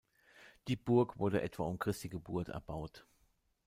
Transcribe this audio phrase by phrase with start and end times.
[0.67, 3.05] Die Burg wurde etwa um Christi Geburt erbaut.